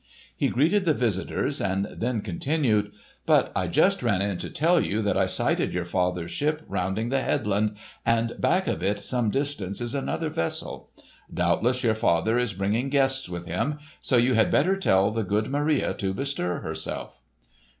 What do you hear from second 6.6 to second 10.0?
rounding the headland, and back of it some distance is